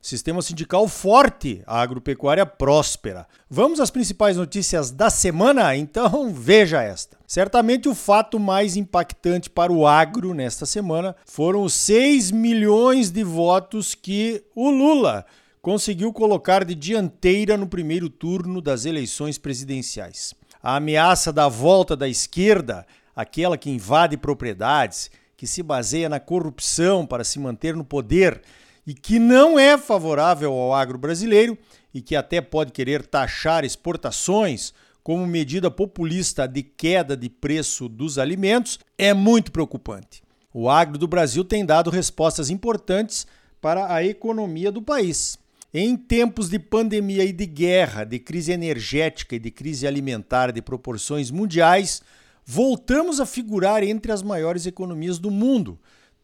[0.00, 3.26] Sistema sindical forte, a agropecuária próspera.
[3.50, 5.76] Vamos às principais notícias da semana?
[5.76, 7.18] Então veja esta.
[7.26, 13.24] Certamente o fato mais impactante para o agro nesta semana foram os 6 milhões de
[13.24, 15.26] votos que o Lula
[15.60, 20.32] conseguiu colocar de dianteira no primeiro turno das eleições presidenciais.
[20.62, 27.04] A ameaça da volta da esquerda, aquela que invade propriedades, que se baseia na corrupção
[27.04, 28.40] para se manter no poder
[28.88, 31.58] e que não é favorável ao agro brasileiro
[31.92, 38.18] e que até pode querer taxar exportações como medida populista de queda de preço dos
[38.18, 40.22] alimentos, é muito preocupante.
[40.54, 43.26] O agro do Brasil tem dado respostas importantes
[43.60, 45.38] para a economia do país.
[45.72, 50.62] Em tempos de pandemia e de guerra, de crise energética e de crise alimentar de
[50.62, 52.00] proporções mundiais,
[52.42, 55.78] voltamos a figurar entre as maiores economias do mundo.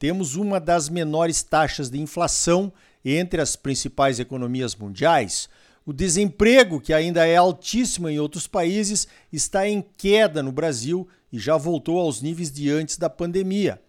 [0.05, 2.71] Temos uma das menores taxas de inflação
[3.03, 5.49] entre as principais economias mundiais.
[5.87, 11.39] O desemprego, que ainda é altíssimo em outros países, está em queda no Brasil e
[11.39, 13.81] já voltou aos níveis de antes da pandemia.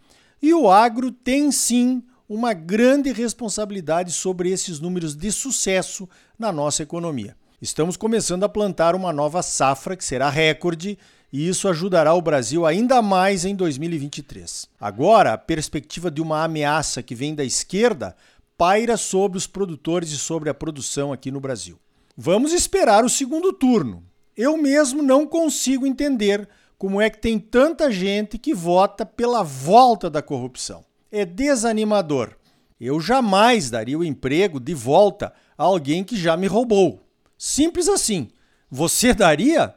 [0.41, 6.07] E o agro tem sim uma grande responsabilidade sobre esses números de sucesso
[6.39, 7.35] na nossa economia.
[7.61, 10.97] Estamos começando a plantar uma nova safra que será recorde
[11.31, 14.68] e isso ajudará o Brasil ainda mais em 2023.
[14.80, 18.16] Agora, a perspectiva de uma ameaça que vem da esquerda
[18.58, 21.78] paira sobre os produtores e sobre a produção aqui no Brasil.
[22.16, 24.03] Vamos esperar o segundo turno.
[24.36, 30.09] Eu mesmo não consigo entender como é que tem tanta gente que vota pela volta
[30.09, 30.85] da corrupção
[31.16, 32.31] é desanimador.
[32.80, 37.02] Eu jamais daria o emprego de volta a alguém que já me roubou.
[37.38, 38.28] Simples assim.
[38.69, 39.74] Você daria?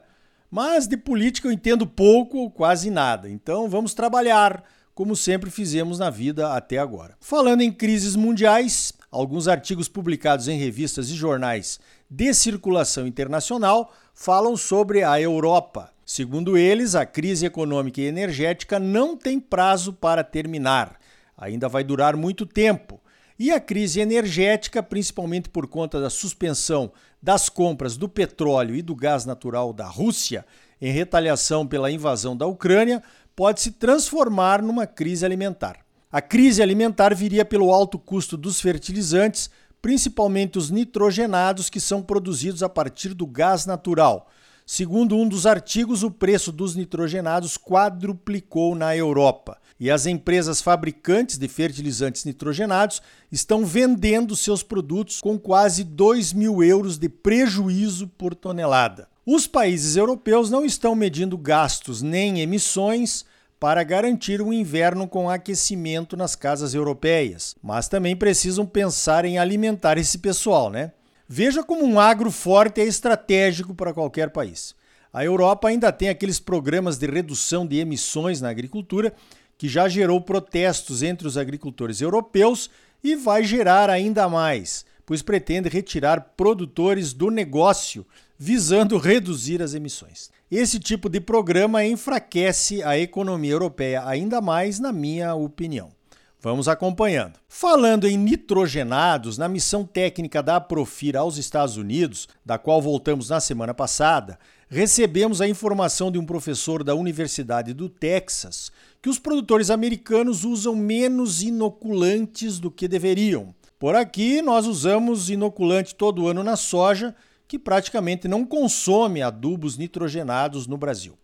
[0.49, 3.29] Mas de política eu entendo pouco ou quase nada.
[3.29, 7.15] Então vamos trabalhar como sempre fizemos na vida até agora.
[7.21, 14.57] Falando em crises mundiais, alguns artigos publicados em revistas e jornais de circulação internacional falam
[14.57, 15.91] sobre a Europa.
[16.05, 20.99] Segundo eles, a crise econômica e energética não tem prazo para terminar
[21.39, 22.99] ainda vai durar muito tempo.
[23.37, 28.95] E a crise energética, principalmente por conta da suspensão das compras do petróleo e do
[28.95, 30.45] gás natural da Rússia
[30.81, 33.03] em retaliação pela invasão da Ucrânia,
[33.35, 35.79] pode se transformar numa crise alimentar.
[36.11, 39.49] A crise alimentar viria pelo alto custo dos fertilizantes,
[39.81, 44.27] principalmente os nitrogenados que são produzidos a partir do gás natural.
[44.71, 51.39] Segundo um dos artigos, o preço dos nitrogenados quadruplicou na Europa e as empresas fabricantes
[51.39, 58.35] de fertilizantes nitrogenados estão vendendo seus produtos com quase 2 mil euros de prejuízo por
[58.35, 59.07] tonelada.
[59.25, 63.25] Os países europeus não estão medindo gastos nem emissões
[63.59, 69.97] para garantir um inverno com aquecimento nas casas europeias, mas também precisam pensar em alimentar
[69.97, 70.91] esse pessoal, né?
[71.31, 74.73] Veja como um agro forte é estratégico para qualquer país.
[75.13, 79.13] A Europa ainda tem aqueles programas de redução de emissões na agricultura
[79.55, 82.67] que já gerou protestos entre os agricultores europeus
[83.03, 88.03] e vai gerar ainda mais, pois pretende retirar produtores do negócio
[88.35, 90.31] visando reduzir as emissões.
[90.49, 95.98] Esse tipo de programa enfraquece a economia europeia ainda mais, na minha opinião.
[96.41, 97.33] Vamos acompanhando.
[97.49, 103.41] Falando em nitrogenados, na missão técnica da Profir aos Estados Unidos, da qual voltamos na
[103.41, 104.39] semana passada,
[104.69, 110.77] recebemos a informação de um professor da Universidade do Texas que os produtores americanos usam
[110.77, 113.53] menos inoculantes do que deveriam.
[113.77, 117.13] Por aqui, nós usamos inoculante todo ano na soja,
[117.49, 121.17] que praticamente não consome adubos nitrogenados no Brasil.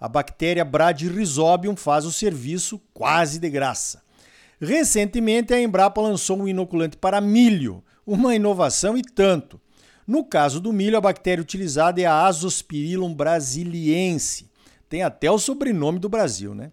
[0.00, 4.05] A bactéria Bradyrhizobium faz o serviço quase de graça.
[4.60, 9.60] Recentemente, a Embrapa lançou um inoculante para milho, uma inovação e tanto.
[10.06, 14.48] No caso do milho, a bactéria utilizada é a Azospirillum brasiliense.
[14.88, 16.70] Tem até o sobrenome do Brasil, né?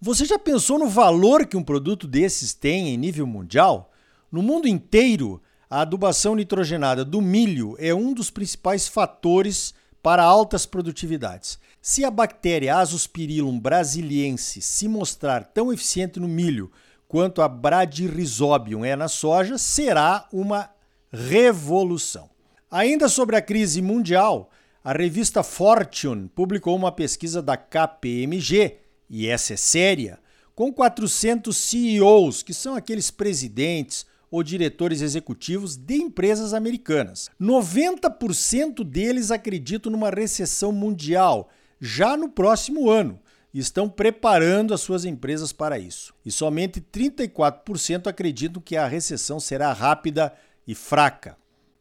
[0.00, 3.92] Você já pensou no valor que um produto desses tem em nível mundial?
[4.32, 10.64] No mundo inteiro, a adubação nitrogenada do milho é um dos principais fatores para altas
[10.64, 11.58] produtividades.
[11.82, 16.70] Se a bactéria Azospirillum brasiliense se mostrar tão eficiente no milho
[17.10, 20.70] quanto a Bradyrhizobium é na soja, será uma
[21.10, 22.30] revolução.
[22.70, 24.48] Ainda sobre a crise mundial,
[24.84, 28.76] a revista Fortune publicou uma pesquisa da KPMG,
[29.10, 30.20] e essa é séria,
[30.54, 37.28] com 400 CEOs, que são aqueles presidentes ou diretores executivos de empresas americanas.
[37.40, 43.18] 90% deles acreditam numa recessão mundial já no próximo ano
[43.58, 46.14] estão preparando as suas empresas para isso.
[46.24, 50.32] E somente 34% acreditam que a recessão será rápida
[50.66, 51.36] e fraca,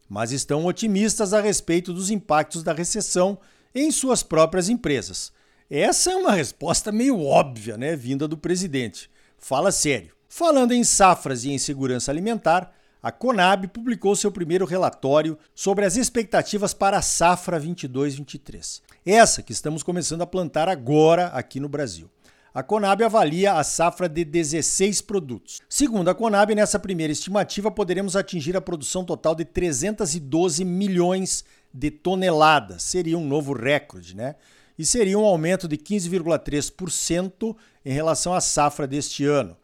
[0.07, 3.38] mas estão otimistas a respeito dos impactos da recessão
[3.74, 5.31] em suas próprias empresas.
[5.69, 9.10] Essa é uma resposta meio óbvia, né, vinda do presidente.
[9.38, 10.13] Fala sério.
[10.27, 15.95] Falando em safras e em segurança alimentar, a Conab publicou seu primeiro relatório sobre as
[15.95, 18.81] expectativas para a safra 22-23.
[19.06, 22.10] Essa que estamos começando a plantar agora aqui no Brasil.
[22.54, 25.62] A Conab avalia a safra de 16 produtos.
[25.69, 31.90] Segundo a Conab, nessa primeira estimativa poderemos atingir a produção total de 312 milhões de
[31.90, 32.84] toneladas.
[32.84, 34.36] Seria um novo recorde, né?
[34.78, 37.56] E seria um aumento de 15,3%
[37.86, 39.56] em relação à safra deste ano.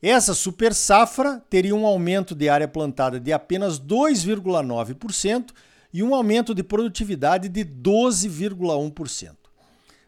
[0.00, 5.50] Essa super safra teria um aumento de área plantada de apenas 2,9%
[5.92, 9.36] e um aumento de produtividade de 12,1%.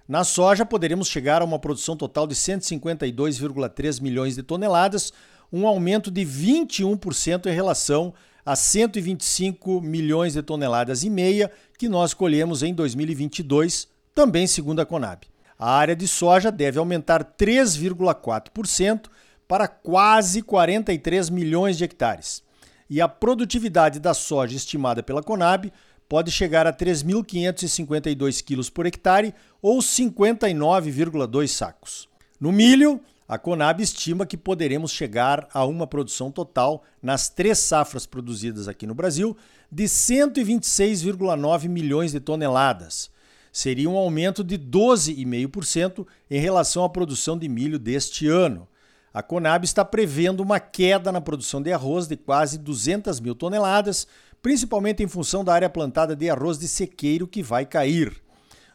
[0.07, 5.13] Na soja, poderemos chegar a uma produção total de 152,3 milhões de toneladas,
[5.53, 8.13] um aumento de 21% em relação
[8.45, 14.87] a 125 milhões de toneladas e meia que nós colhemos em 2022, também segundo a
[14.87, 15.27] Conab.
[15.59, 19.09] A área de soja deve aumentar 3,4%
[19.47, 22.43] para quase 43 milhões de hectares.
[22.91, 25.73] E a produtividade da soja estimada pela Conab
[26.09, 29.33] pode chegar a 3.552 quilos por hectare
[29.63, 32.09] ou 59,2 sacos.
[32.41, 38.07] No milho, a Conab estima que poderemos chegar a uma produção total nas três safras
[38.07, 39.37] produzidas aqui no Brasil
[39.71, 43.09] de 126,9 milhões de toneladas.
[43.53, 48.67] Seria um aumento de 12,5% em relação à produção de milho deste ano.
[49.13, 54.07] A Conab está prevendo uma queda na produção de arroz de quase 200 mil toneladas,
[54.41, 58.23] principalmente em função da área plantada de arroz de sequeiro que vai cair.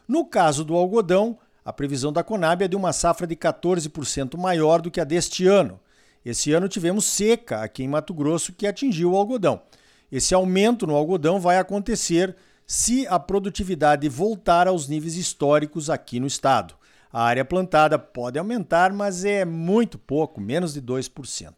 [0.06, 4.82] No caso do algodão, a previsão da Conab é de uma safra de 14% maior
[4.82, 5.80] do que a deste ano.
[6.22, 9.62] Esse ano tivemos seca aqui em Mato Grosso que atingiu o algodão.
[10.12, 12.36] Esse aumento no algodão vai acontecer
[12.66, 16.74] se a produtividade voltar aos níveis históricos aqui no estado.
[17.16, 21.54] A área plantada pode aumentar, mas é muito pouco, menos de 2%.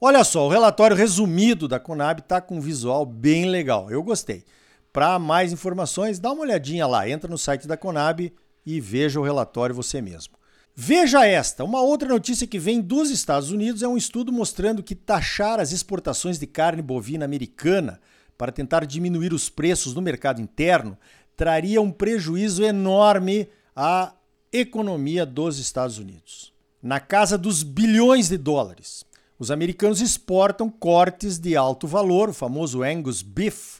[0.00, 3.90] Olha só, o relatório resumido da Conab está com um visual bem legal.
[3.90, 4.44] Eu gostei.
[4.92, 8.32] Para mais informações, dá uma olhadinha lá, entra no site da Conab
[8.64, 10.34] e veja o relatório você mesmo.
[10.76, 14.94] Veja esta, uma outra notícia que vem dos Estados Unidos é um estudo mostrando que
[14.94, 18.00] taxar as exportações de carne bovina americana
[18.38, 20.96] para tentar diminuir os preços no mercado interno
[21.36, 24.12] traria um prejuízo enorme à
[24.52, 26.52] economia dos Estados Unidos.
[26.82, 29.04] Na casa dos bilhões de dólares.
[29.38, 33.78] Os americanos exportam cortes de alto valor, o famoso Angus Beef,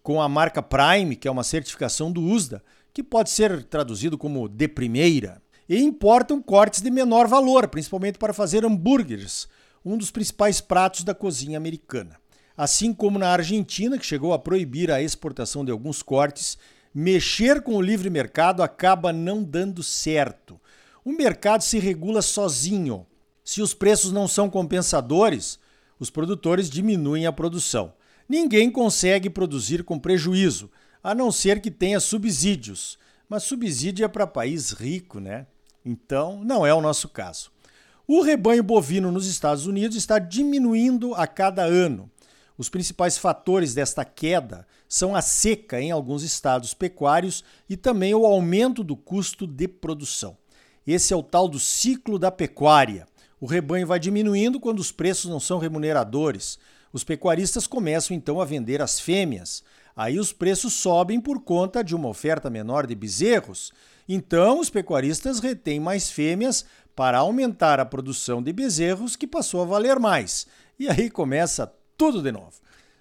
[0.00, 2.62] com a marca Prime, que é uma certificação do USDA,
[2.94, 8.32] que pode ser traduzido como de primeira, e importam cortes de menor valor, principalmente para
[8.32, 9.48] fazer hambúrgueres,
[9.84, 12.16] um dos principais pratos da cozinha americana.
[12.56, 16.56] Assim como na Argentina, que chegou a proibir a exportação de alguns cortes,
[16.94, 20.60] mexer com o livre mercado acaba não dando certo.
[21.04, 23.06] O mercado se regula sozinho.
[23.44, 25.58] Se os preços não são compensadores,
[25.98, 27.92] os produtores diminuem a produção.
[28.28, 30.70] Ninguém consegue produzir com prejuízo,
[31.02, 32.98] a não ser que tenha subsídios.
[33.28, 35.46] Mas subsídio é para país rico, né?
[35.84, 37.50] Então, não é o nosso caso.
[38.06, 42.10] O rebanho bovino nos Estados Unidos está diminuindo a cada ano.
[42.56, 48.26] Os principais fatores desta queda são a seca em alguns estados pecuários e também o
[48.26, 50.36] aumento do custo de produção.
[50.86, 53.06] Esse é o tal do ciclo da pecuária.
[53.40, 56.58] O rebanho vai diminuindo quando os preços não são remuneradores.
[56.92, 59.62] Os pecuaristas começam então a vender as fêmeas.
[59.96, 63.72] Aí os preços sobem por conta de uma oferta menor de bezerros.
[64.08, 69.64] Então os pecuaristas retêm mais fêmeas para aumentar a produção de bezerros que passou a
[69.64, 70.46] valer mais.
[70.78, 72.50] E aí começa tudo de novo.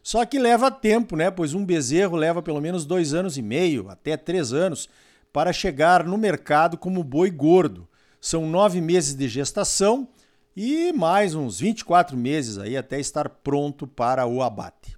[0.04, 1.32] Só que leva tempo, né?
[1.32, 4.88] Pois um bezerro leva pelo menos dois anos e meio, até três anos,
[5.34, 7.88] para chegar no mercado como boi gordo.
[8.20, 10.08] São nove meses de gestação
[10.56, 14.96] e mais uns 24 meses aí até estar pronto para o abate.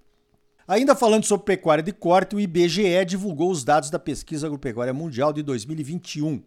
[0.68, 5.32] Ainda falando sobre pecuária de corte, o IBGE divulgou os dados da Pesquisa Agropecuária Mundial
[5.32, 6.44] de 2021.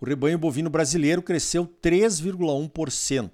[0.00, 3.30] O rebanho bovino brasileiro cresceu 3,1%.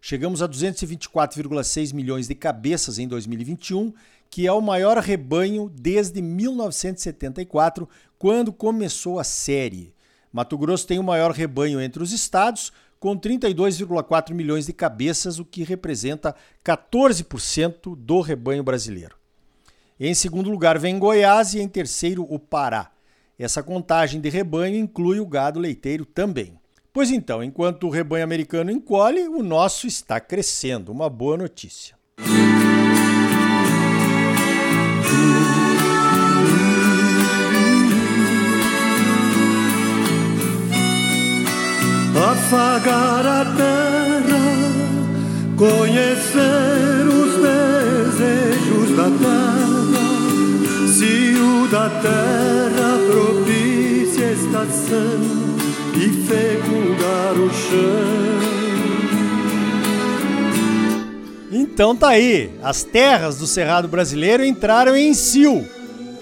[0.00, 3.92] Chegamos a 224,6 milhões de cabeças em 2021,
[4.30, 7.88] que é o maior rebanho desde 1974,
[8.18, 9.92] quando começou a série.
[10.32, 15.44] Mato Grosso tem o maior rebanho entre os estados, com 32,4 milhões de cabeças, o
[15.44, 19.16] que representa 14% do rebanho brasileiro.
[19.98, 22.92] Em segundo lugar vem Goiás e em terceiro o Pará.
[23.38, 26.58] Essa contagem de rebanho inclui o gado leiteiro também.
[26.92, 30.90] Pois então, enquanto o rebanho americano encolhe, o nosso está crescendo.
[30.90, 31.96] Uma boa notícia.
[42.18, 44.44] afagar a terra,
[45.56, 50.08] conhecer os desejos da terra,
[50.88, 55.27] se o da terra propicia estação
[55.98, 58.38] e fecundar o chão.
[61.50, 65.66] Então tá aí, as terras do Cerrado brasileiro entraram em cio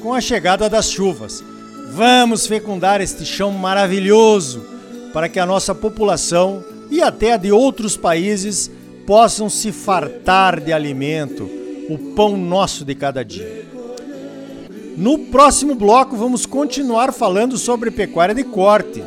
[0.01, 1.45] com a chegada das chuvas.
[1.93, 4.65] Vamos fecundar este chão maravilhoso
[5.13, 8.71] para que a nossa população e até a de outros países
[9.07, 11.45] possam se fartar de alimento,
[11.89, 13.67] o pão nosso de cada dia.
[14.97, 19.03] No próximo bloco, vamos continuar falando sobre pecuária de corte.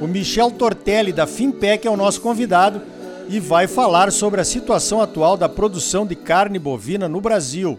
[0.00, 2.82] O Michel Tortelli, da Fimpec, é o nosso convidado
[3.28, 7.78] e vai falar sobre a situação atual da produção de carne bovina no Brasil.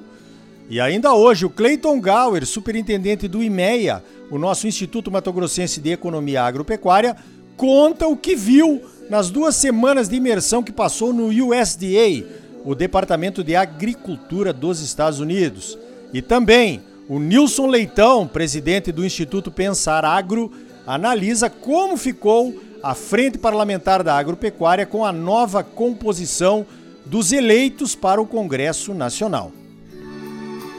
[0.69, 5.91] E ainda hoje, o Clayton Gower, superintendente do IMEA, o nosso Instituto Mato Grossense de
[5.91, 7.15] Economia Agropecuária,
[7.55, 12.25] conta o que viu nas duas semanas de imersão que passou no USDA,
[12.63, 15.77] o Departamento de Agricultura dos Estados Unidos.
[16.11, 20.51] E também o Nilson Leitão, presidente do Instituto Pensar Agro,
[20.85, 26.65] analisa como ficou a Frente Parlamentar da Agropecuária com a nova composição
[27.05, 29.51] dos eleitos para o Congresso Nacional.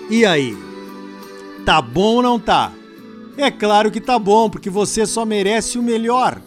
[0.08, 0.56] E aí?
[1.64, 2.72] Tá bom ou não tá?
[3.36, 6.40] É claro que tá bom, porque você só merece o melhor.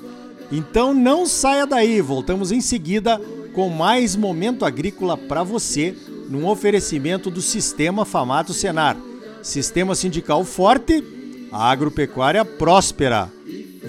[0.51, 3.21] Então não saia daí, voltamos em seguida
[3.53, 5.95] com mais momento agrícola para você,
[6.29, 8.95] num oferecimento do Sistema Famato Senar.
[9.43, 11.03] Sistema sindical forte,
[11.51, 13.29] agropecuária próspera.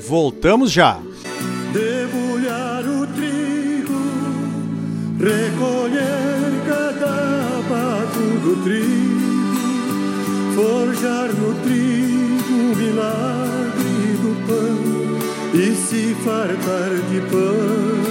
[0.07, 0.99] Voltamos já.
[1.73, 4.01] Debulhar o trigo,
[5.19, 16.91] recolher cada pato do trigo, forjar no trigo o milagre do pão e se fartar
[17.11, 18.10] de pão